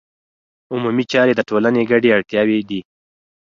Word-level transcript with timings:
عمومي 0.73 1.03
چارې 1.11 1.33
د 1.35 1.41
ټولنې 1.49 1.83
ګډې 1.91 2.09
اړتیاوې 2.17 2.59
دي. 2.69 2.81